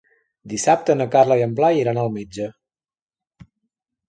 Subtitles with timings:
[0.53, 2.49] Dissabte na Carla i en Blai iran al metge.